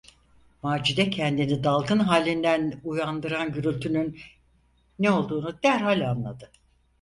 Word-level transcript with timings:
Macide 0.63 1.09
kendini 1.09 1.63
dalgın 1.63 1.99
halinden 1.99 2.81
uyandıran 2.83 3.51
gürültünün 3.53 4.19
ne 4.99 5.11
olduğunu 5.11 5.63
derhal 5.63 6.09
anladı. 6.11 6.51